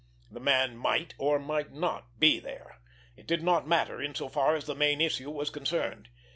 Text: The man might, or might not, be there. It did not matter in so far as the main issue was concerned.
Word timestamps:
The 0.31 0.39
man 0.39 0.77
might, 0.77 1.13
or 1.19 1.37
might 1.37 1.71
not, 1.73 2.19
be 2.19 2.39
there. 2.39 2.79
It 3.15 3.27
did 3.27 3.43
not 3.43 3.67
matter 3.67 4.01
in 4.01 4.15
so 4.15 4.29
far 4.29 4.55
as 4.55 4.65
the 4.65 4.73
main 4.73 4.99
issue 4.99 5.29
was 5.29 5.51
concerned. 5.51 6.09